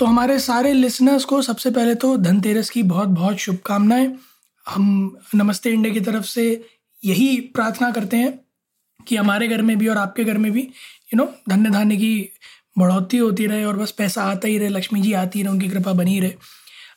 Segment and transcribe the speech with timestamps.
[0.00, 4.16] तो हमारे सारे लिसनर्स को सबसे पहले तो धनतेरस की बहुत बहुत शुभकामनाएँ।
[4.68, 6.64] हम नमस्ते इंडिया की तरफ़ से
[7.04, 8.40] यही प्रार्थना करते हैं
[9.08, 12.28] कि हमारे घर में भी और आपके घर में भी यू नो धन्य धान्य की
[12.78, 15.92] बढ़ोतरी होती रहे और बस पैसा आता ही रहे, लक्ष्मी जी आती रहे, उनकी कृपा
[15.92, 16.34] बनी रहे।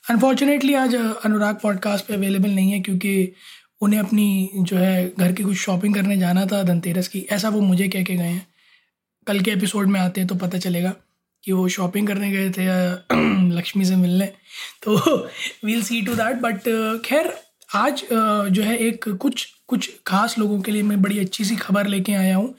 [0.10, 3.34] अनफॉर्चुनेटली आज अनुराग पॉडकास्ट पे अवेलेबल नहीं है क्योंकि
[3.82, 7.62] उन्हें अपनी जो है घर की कुछ शॉपिंग करने जाना था धनतेरस की। ऐसा वो
[7.62, 8.48] मुझे कह के गए हैं।
[9.28, 10.94] कल के एपिसोड में आते हैं तो पता चलेगा।
[11.44, 12.66] कि वो शॉपिंग करने गए थे
[13.56, 14.26] लक्ष्मी से मिलने।
[14.84, 14.98] तो
[15.66, 16.60] we'll see to that but
[17.06, 17.34] खैर
[17.76, 21.56] आज uh, जो है एक कुछ कुछ खास लोगों के लिए मैं बड़ी अच्छी सी
[21.56, 22.54] खबर लेके आया हूँ।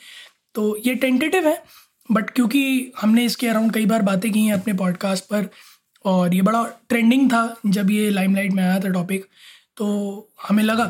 [0.54, 1.62] तो ये टेंटेटिव है
[2.08, 5.48] बट क्योंकि हमने इसके अराउंड कई बार बातें की हैं अपने पॉडकास्ट पर
[6.04, 9.24] और ये बड़ा ट्रेंडिंग था जब ये लाइमलाइट में आया था टॉपिक
[9.76, 9.86] तो
[10.48, 10.84] हमें लगा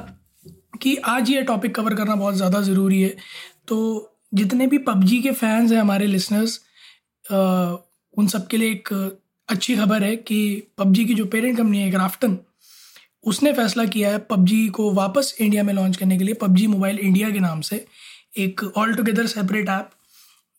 [0.83, 3.17] कि आज ये टॉपिक कवर करना बहुत ज़्यादा ज़रूरी है।
[3.69, 3.77] तो
[4.35, 6.61] जितने भी पबजी के फैंस हैं हमारे लिसनर्स
[7.33, 8.89] उन सब के लिए एक
[9.49, 10.39] अच्छी खबर है कि
[10.79, 12.39] पबजी की जो पेरेंट कंपनी है क्राफ्टन
[13.25, 16.99] उसने फैसला किया है पबजी को वापस इंडिया में लॉन्च करने के लिए, पबजी मोबाइल
[16.99, 17.85] इंडिया के नाम से,
[18.39, 19.91] एक ऑल टुगेदर सेपरेट ऐप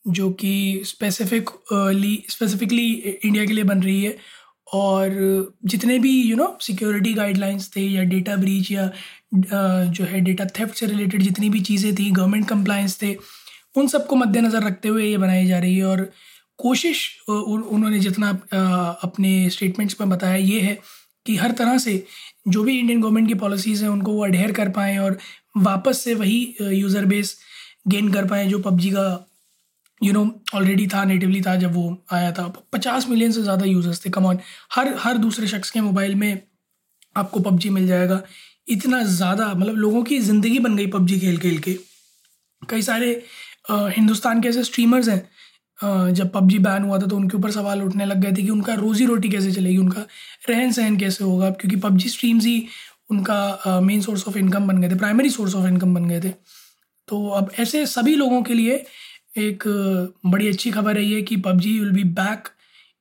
[0.04, 2.90] जो कि स्पेसिफिकली स्पेसिफिकली
[3.24, 4.16] इंडिया के लिए बन रही है
[4.74, 8.90] और जितने भी यू नो सिक्योरिटी गाइडलाइंस थे या डेटा ब्रीच या
[9.34, 13.14] जो है डेटा थेफ्ट से रिलेटेड जितनी भी चीज़ें थी गवर्नमेंट कंप्लाइंस थे,
[13.76, 16.10] उन सबको मद्देनज़र रखते हुए ये बनाई जा रही है और
[16.58, 18.30] कोशिश उन्होंने जितना
[19.02, 20.78] अपने स्टेटमेंट्स में बताया ये है
[21.26, 22.02] कि हर तरह से
[22.48, 25.18] जो भी इंडियन गवर्नमेंट की पॉलिसीज़ हैं उनको वो अडेयर कर पाएँ और
[25.58, 27.36] वापस से वही यूज़र बेस
[27.88, 29.06] गेन कर पाएँ जो पबजी का
[30.00, 34.04] यू नो ऑलरेडी था नेटिवली था जब वो आया था। पचास मिलियन से ज़्यादा यूज़र्स
[34.04, 34.38] थे। कमॉन
[34.74, 36.42] हर हर दूसरे शख्स के मोबाइल में
[37.16, 38.22] आपको पबजी मिल जाएगा।
[38.68, 41.76] इतना ज़्यादा मतलब लोगों की ज़िंदगी बन गई पबजी खेल खेल के।
[42.62, 43.22] कई सारे
[43.70, 45.28] आ, हिंदुस्तान के ऐसे स्ट्रीमर्स हैं
[45.80, 48.74] जब पबजी बैन हुआ था तो उनके ऊपर सवाल उठने लग गए थे कि उनका
[48.74, 50.06] रोज़ी रोटी कैसे चलेगी, उनका
[50.48, 51.50] रहन सहन कैसे होगा?
[51.50, 52.62] क्योंकि पबजी स्ट्रीम्स ही
[53.10, 56.28] उनका मेन सोर्स ऑफ़ इनकम बन गए थे प्राइमरी सोर्स ऑफ़ इनकम बन गए थे।
[57.08, 58.84] तो अब ऐसे सभी लोगों के लिए
[59.38, 59.64] एक
[60.26, 62.48] बड़ी अच्छी खबर है ये कि PUBG will be back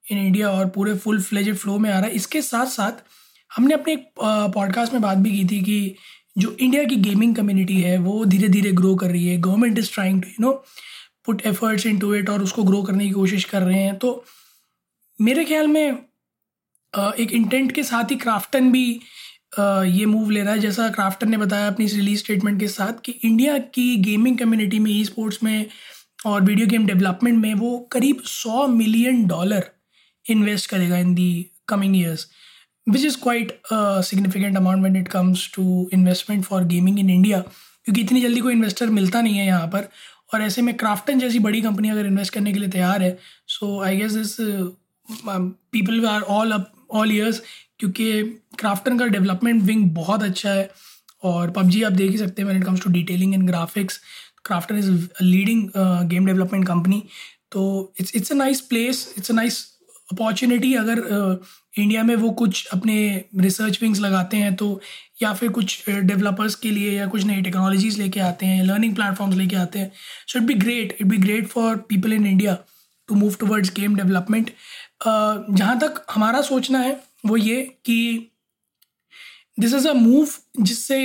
[0.06, 3.03] in India और पूरे फुल फ्लेजेड फ्लो में आ रहा है। इसके साथ साथ
[3.52, 4.09] हमने अपने एक
[4.56, 5.96] पॉडकास्ट में बात भी की थी कि
[6.38, 9.94] जो इंडिया की गेमिंग कम्युनिटी है, वो धीरे धीरे ग्रो कर रही है। Government is
[9.94, 10.64] trying to you know
[11.25, 14.24] put efforts into it और उसको ग्रो करने की कोशिश कर रहे हैं। तो
[15.19, 15.97] मेरे ख्याल में
[16.94, 18.90] एक इंटेंट के साथ ही क्राफ्टन भी
[19.59, 23.12] ये मूव ले रहा है। जैसा क्राफ्टन ने बताया अपनी रिलीज़ स्टेटमेंट के साथ कि
[23.24, 25.66] इंडिया की गेमिंग कम्युनिटी में ई स्पोर्ट्स में
[26.25, 29.69] और वीडियो गेम डेवलपमेंट में वो करीब सौ मिलियन डॉलर
[30.25, 31.30] इन्वेस्ट करेगा in the
[31.68, 32.28] coming years
[32.88, 38.02] which is quite significant amount when it comes to investment for gaming in India क्योंकि
[38.02, 39.90] इतनी जल्दी कोई इन्वेस्टर मिलता नहीं है यहाँ पर।
[40.31, 43.80] और ऐसे में क्राफ्टन जैसी बड़ी कंपनी अगर इन्वेस्ट करने के लिए तैयार है so
[43.84, 44.36] I guess this
[45.72, 47.41] people are all up all ears
[47.80, 48.24] क्योंकि
[48.59, 50.69] क्राफ्टन का डेवलपमेंट विंग बहुत अच्छा है
[51.24, 54.00] और पबजी आप देख ही सकते हैं when it comes to detailing and graphics
[54.46, 54.90] Krafton is
[55.22, 55.69] leading
[56.09, 57.03] game development company
[57.52, 57.64] तो
[58.00, 59.64] it's it's a nice place it's a nice
[60.12, 61.00] opportunity अगर
[61.78, 64.80] इंडिया uh, में वो कुछ अपने रिसर्च विंग्स लगाते हैं तो
[65.20, 69.36] या फिर कुछ डेवलपर्स के लिए या कुछ नई टेक्नोलॉजीज़ लेके आते हैं लर्निंग प्लेटफॉर्म्स
[69.38, 69.92] लेके आते हैं।
[70.28, 72.58] So it be great it be great for people in India
[73.09, 74.52] to move towards game development
[75.06, 78.31] जहाँ तक हमारा सोचना है, वो ये कि
[79.59, 80.28] दिस इज़ अ मूव
[80.59, 80.98] जिससे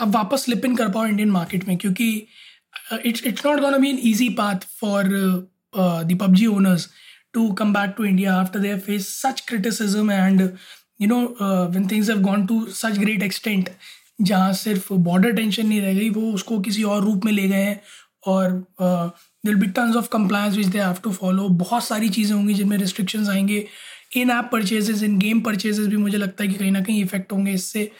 [0.00, 2.26] आप वापस स्लिप इन कर पाओ इंडियन मार्केट में, क्योंकि
[3.06, 5.08] it's it's not gonna be an easy path for
[5.74, 6.88] the PUBG owners
[7.34, 10.48] to come back to India after they face such criticism and
[11.02, 11.20] you know
[11.74, 13.70] one things have gone to such great extent
[14.20, 17.62] जहाँ सिर्फ़ border tension नहीं रह गई, वो उसको किसी और रूप में ले गए
[17.62, 17.80] हैं
[18.26, 18.50] और
[19.46, 22.76] दिल be terms of compliance which they have to follow बहुत सारी चीज़ें होंगी जिनमें
[22.78, 23.66] रिस्ट्रिक्शंस आएँगे।
[24.16, 27.32] In app purchases in game purchases भी मुझे लगता है कि कहीं ना कहीं इफ़ेक्ट
[27.32, 27.90] होंगे इससे।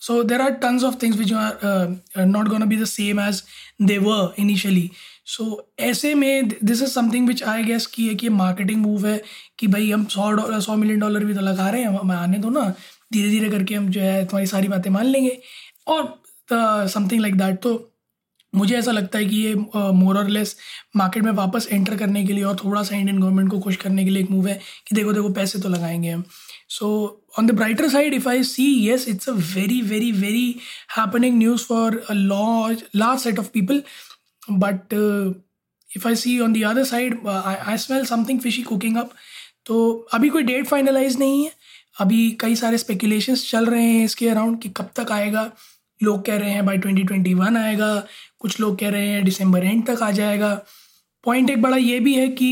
[0.00, 3.42] So there are tons of things which are not gonna be the same as
[3.82, 4.90] they were initially
[5.26, 5.44] so
[5.80, 9.22] ऐसे में this is something which I guess की है कि मार्केटिंग मूव है
[9.58, 12.38] कि भाई हम सौ डॉलर सौ मिलियन डॉलर भी तो लगा रहे हैं, हम आने
[12.38, 12.72] दो ना
[13.12, 15.38] धीरे धीरे करके हम जो है तुम्हारी सारी बातें मान लेंगे।
[15.86, 16.22] और
[16.88, 17.86] समथिंग लाइक दैट तो
[18.54, 19.54] मुझे ऐसा लगता है कि ये
[19.94, 20.56] मोर और लेस
[20.96, 24.04] मार्केट में वापस एंटर करने के लिए और थोड़ा सा इंडियन गवर्नमेंट को खुश करने
[24.04, 26.24] के लिए एक मूव है कि देखो देखो, पैसे तो लगाएँगे हम।
[26.70, 26.86] So
[27.36, 31.64] on the brighter side if i see yes it's a very very very happening news
[31.64, 33.80] for a large large set of people
[34.48, 35.32] but uh,
[35.90, 39.14] if i see on the other side uh, I, I smell something fishy cooking up
[39.66, 39.76] तो
[40.12, 41.50] अभी कोई date finalise नहीं है
[42.00, 45.50] अभी कई सारे speculations चल रहे हैं इसके अराउंड कि कब तक आएगा
[46.00, 47.92] लोग कह रहे हैं बाई ट्वेंटी ट्वेंटी वन आएगा
[48.40, 50.54] कुछ लोग कह रहे हैं दिसंबर एंड तक आ जाएगा
[51.24, 52.50] पॉइंट एक बड़ा ये भी है कि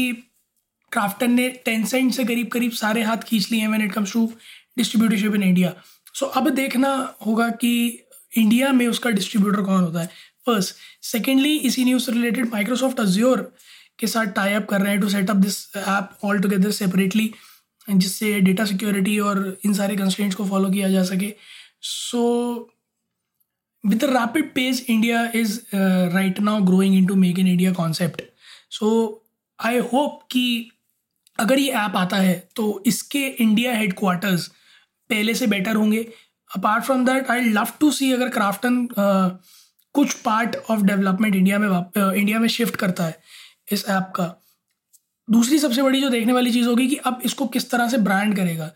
[0.93, 4.13] क्राफ्टन ने टेन सेंट से करीब करीब सारे हाथ खींच लिए हैं when it comes
[4.13, 4.31] to
[4.79, 5.73] distributorship in India
[6.15, 6.93] so अब देखना
[7.27, 7.73] होगा कि
[8.37, 10.09] इंडिया में उसका डिस्ट्रीब्यूटर कौन होता है?
[10.47, 13.41] फ़र्स्ट सेकेंडली इसी न्यूज़ से रिलेटेड माइक्रोसॉफ्ट अज्योर
[13.99, 17.31] के साथ टाई अप कर रहे हैं to set up this app all together separately
[17.91, 21.33] जिससे डेटा सिक्योरिटी और इन सारे कंस्टेंट्स को फॉलो किया जा सके।
[21.83, 22.25] So
[23.85, 28.23] with rapid pace India is right now growing in to make in India concept
[28.71, 28.91] so
[29.59, 30.71] I hope कि
[31.39, 34.51] अगर ये ऐप आता है तो इसके इंडिया हेड क्वार्टर्स
[35.11, 36.07] पहले से बेटर होंगे।
[36.51, 38.87] Apart from that I love to see अगर क्राफ्टन
[39.95, 43.19] कुछ पार्ट ऑफ़ डेवलपमेंट इंडिया में इंडिया में शिफ्ट करता है
[43.73, 44.35] इस ऐप का।
[45.29, 48.37] दूसरी सबसे बड़ी जो देखने वाली चीज़ होगी कि अब इसको किस तरह से ब्रांड
[48.37, 48.71] करेगा।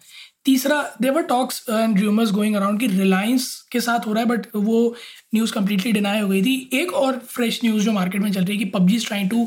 [0.45, 4.47] तीसरा there are talks and rumours going around कि रिलायंस के साथ हो रहा है बट
[4.57, 4.95] वो
[5.35, 8.57] न्यूज़ कम्प्लीटली डिनाई हो गई थी। एक और फ्रेश न्यूज़ जो मार्केट में चल रही
[8.57, 9.45] है कि PUBG is trying to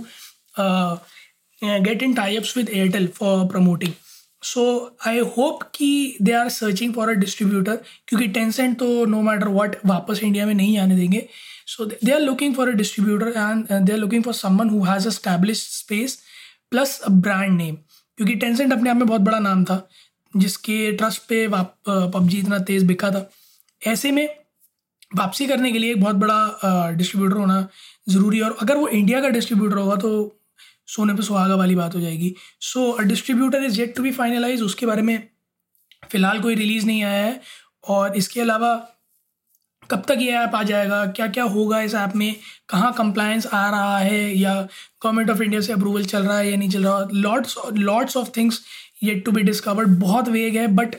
[1.83, 3.93] get in types with Airtel for promoting
[4.45, 4.63] so
[5.07, 7.75] I hope कि they are searching for a distributor
[8.07, 11.27] क्योंकि टेंसेंट तो नो मैटर वॉट वापस इंडिया में नहीं आने देंगे।
[11.67, 15.07] So they are looking for a distributor and they are looking for someone who has
[15.07, 16.19] establish space
[16.71, 17.75] plus a brand name
[18.17, 19.87] क्योंकि Tencent अपने आप में बहुत बड़ा नाम था,
[20.33, 23.29] जिसके ट्रस्ट पे पबजी इतना तेज़ बिका था।
[23.81, 24.27] ऐसे में
[25.11, 27.67] वापसी करने के लिए एक बहुत बड़ा डिस्ट्रीब्यूटर होना
[28.09, 30.11] ज़रूरी है। और अगर वो इंडिया का डिस्ट्रीब्यूटर होगा तो
[30.87, 34.85] सोने पे सुहागा वाली बात हो जाएगी। So distributor is yet to be finalize उसके
[34.85, 35.17] बारे में
[36.11, 37.41] फ़िलहाल कोई रिलीज़ नहीं आया है।
[37.83, 38.75] और इसके अलावा
[39.89, 41.05] कब तक ये ऐप आ जाएगा?
[41.07, 42.35] क्या क्या होगा इस ऐप में?
[42.69, 44.37] कहाँ कंप्लायंस आ रहा है?
[44.37, 44.53] या
[45.03, 47.07] गवर्नमेंट ऑफ़ इंडिया से अप्रूवल चल रहा है या नहीं चल रहा?
[47.13, 48.61] Lots lots of things
[49.03, 50.95] yet to be discovered बहुत वेग है बट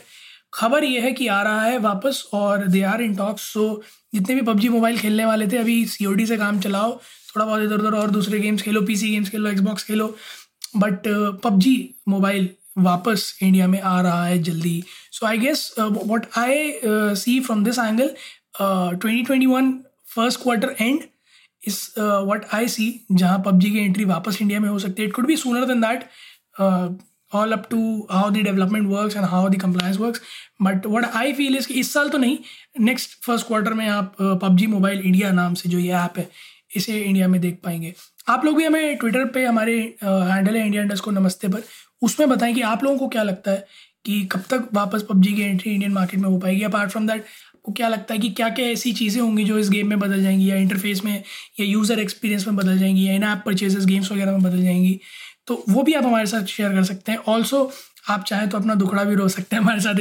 [0.55, 3.83] खबर ये है कि आ रहा है वापस और they are in talks so
[4.15, 6.99] जितने भी पबजी मोबाइल खेलने वाले थे, अभी सीओडी से काम चलाओ।
[7.37, 10.07] थोड़ा बहुत इधर उधर और दूसरे गेम्स खेलो पीसी गेम्स खेलो एक्सबॉक्स खेलो
[10.77, 11.03] बट
[11.45, 11.79] पबजी
[12.09, 12.49] मोबाइल
[12.79, 17.79] वापस इंडिया में आ रहा है जल्दी। So I guess what I see from this
[17.79, 18.11] angle
[18.61, 19.73] twenty twenty one
[20.15, 21.01] first quarter and
[21.63, 25.15] is what I see जहाँ पबजी की एंट्री वापस इंडिया में हो सकती है। It
[25.15, 26.09] could be sooner than that
[27.35, 27.79] all up to
[28.11, 30.21] how the development works and how the compliance works
[30.63, 32.39] but what I feel इस साल तो नहीं
[32.81, 36.29] नेक्स्ट फ़र्स्ट क्वार्टर में आप पबजी मोबाइल इंडिया नाम से जो ये ऐप है
[36.71, 37.95] इसे इंडिया में देख पाएँगे।
[38.29, 41.63] आप लोग भी हमें ट्विटर पे हमारे हैंडल है इंडिया इंडस्ट को नमस्ते पर।
[42.03, 43.67] उसमें बताएँ कि आप लोगों को क्या लगता है
[44.05, 46.63] कि कब तक वापस पबजी की एंट्री इंडियन मार्केट में हो पाएगी?
[46.63, 49.71] अपार्ट फ्रॉम दैट आपको क्या लगता है कि क्या क्या ऐसी चीज़ें होंगी जो इस
[49.71, 51.15] गेम में बदल जाएँगी या इंटरफेस में
[51.61, 55.01] या यूज़र एक्सपीरियंस में बदल जाएँगी या इन ऐप परचेजेस गेम्स वगैरह में बदल जाएँगी?
[55.47, 57.71] तो वो भी आप हमारे साथ शेयर कर सकते हैं। ऑल्सो
[58.09, 59.95] आप चाहें तो अपना दुखड़ा भी रो सकते हैं हमारे साथ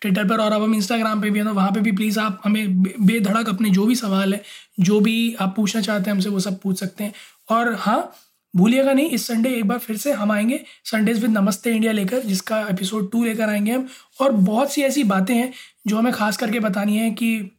[0.00, 2.40] ट्विटर पर और अब हम इंस्टाग्राम पे भी हैं तो वहाँ पे भी प्लीज़ आप
[2.44, 4.42] हमें बेधड़क अपने जो भी सवाल है,
[4.80, 7.12] जो भी आप पूछना चाहते हैं हमसे, वो सब पूछ सकते हैं।
[7.50, 8.12] और हाँ
[8.54, 12.20] भूलिएगा नहीं, इस संडे एक बार फिर से हम आएँगे संडेज विद नमस्ते इंडिया लेकर,
[12.20, 13.88] जिसका एपिसोड टू लेकर आएँगे हम।
[14.20, 15.52] और बहुत सी ऐसी बातें हैं,
[15.86, 17.50] जो हमें खास करके बतानी है कि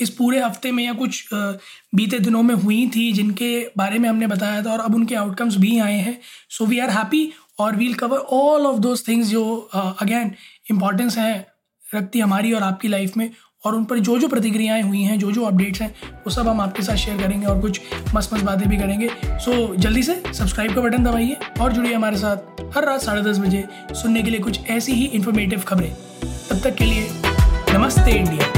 [0.00, 4.26] इस पूरे हफ़्ते में या कुछ बीते दिनों में हुई थी, जिनके बारे में हमने
[4.26, 6.18] बताया था और अब उनके आउटकम्स भी आए हैं।
[6.50, 10.32] सो वी आर हैप्पी और we'll cover all of those things जो अगेन
[10.70, 11.46] इम्पॉर्टेंस हैं
[11.94, 13.30] रखती हमारी और आपकी लाइफ में।
[13.64, 16.60] और उन पर जो जो प्रतिक्रियाएँ हुई हैं जो जो अपडेट्स हैं वो सब हम
[16.60, 17.80] आपके साथ शेयर करेंगे और कुछ
[18.14, 21.94] मस्त मस्त बातें भी करेंगे। सो so, जल्दी से सब्सक्राइब का बटन दबाइए और जुड़िए
[21.94, 25.92] हमारे साथ हर रात साढ़े दस बजे सुनने के लिए कुछ ऐसी ही इन्फॉर्मेटिव खबरें।
[26.50, 27.08] तब तक के लिए
[27.74, 28.57] नमस्ते इंडिया।